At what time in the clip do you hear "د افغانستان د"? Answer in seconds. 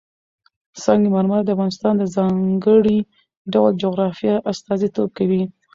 1.45-2.03